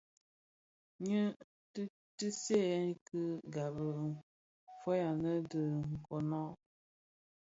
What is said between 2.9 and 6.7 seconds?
ki ghabi fœug annë dhi nkonag.